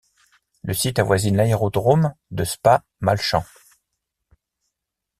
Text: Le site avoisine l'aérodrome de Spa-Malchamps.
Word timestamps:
Le 0.63 0.73
site 0.73 0.97
avoisine 0.97 1.35
l'aérodrome 1.37 2.15
de 2.31 2.43
Spa-Malchamps. 2.43 3.45